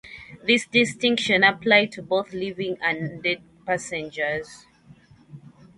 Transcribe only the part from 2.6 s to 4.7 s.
and dead passengers.